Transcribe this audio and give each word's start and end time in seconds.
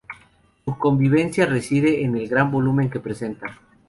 Su 0.65 0.79
conveniencia 0.79 1.45
reside 1.45 2.01
en 2.03 2.17
el 2.17 2.27
gran 2.27 2.49
volumen 2.49 2.89
que 2.89 2.99
presenta. 2.99 3.61